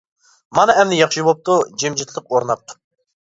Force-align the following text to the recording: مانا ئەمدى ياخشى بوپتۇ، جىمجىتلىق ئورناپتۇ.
مانا 0.59 0.75
ئەمدى 0.79 0.97
ياخشى 1.01 1.25
بوپتۇ، 1.27 1.57
جىمجىتلىق 1.83 2.31
ئورناپتۇ. 2.33 2.79